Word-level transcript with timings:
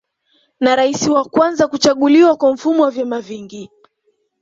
Na 0.59 0.75
rais 0.75 1.07
wa 1.09 1.23
kwanza 1.25 1.67
kuchaguliwa 1.67 2.35
kwa 2.37 2.53
mfumo 2.53 2.83
wa 2.83 2.91
vyama 2.91 3.21
vingi 3.21 3.71